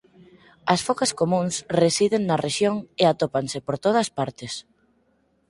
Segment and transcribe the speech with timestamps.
[0.73, 4.53] As focas comúns residen na rexión e atópanse por todas partes.